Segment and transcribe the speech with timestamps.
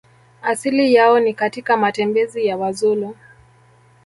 [0.41, 3.15] Asili yao ni katika matembezi ya Wazulu